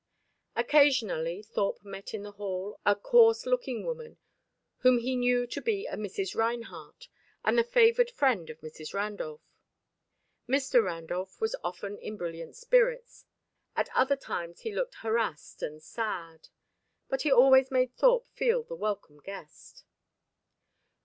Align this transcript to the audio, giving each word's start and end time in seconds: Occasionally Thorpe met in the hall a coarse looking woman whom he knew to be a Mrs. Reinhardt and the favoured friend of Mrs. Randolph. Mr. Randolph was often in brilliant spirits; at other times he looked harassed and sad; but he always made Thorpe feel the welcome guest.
Occasionally 0.55 1.43
Thorpe 1.43 1.83
met 1.85 2.15
in 2.15 2.23
the 2.23 2.31
hall 2.31 2.79
a 2.87 2.95
coarse 2.95 3.45
looking 3.45 3.85
woman 3.85 4.17
whom 4.79 4.97
he 4.97 5.15
knew 5.15 5.45
to 5.45 5.61
be 5.61 5.85
a 5.85 5.93
Mrs. 5.95 6.35
Reinhardt 6.35 7.07
and 7.45 7.55
the 7.55 7.63
favoured 7.63 8.09
friend 8.09 8.49
of 8.49 8.59
Mrs. 8.61 8.95
Randolph. 8.95 9.45
Mr. 10.49 10.83
Randolph 10.83 11.39
was 11.39 11.55
often 11.63 11.99
in 11.99 12.17
brilliant 12.17 12.55
spirits; 12.55 13.25
at 13.75 13.95
other 13.95 14.15
times 14.15 14.61
he 14.61 14.73
looked 14.73 14.95
harassed 15.03 15.61
and 15.61 15.83
sad; 15.83 16.47
but 17.07 17.21
he 17.21 17.31
always 17.31 17.69
made 17.69 17.93
Thorpe 17.95 18.25
feel 18.29 18.63
the 18.63 18.73
welcome 18.75 19.19
guest. 19.19 19.83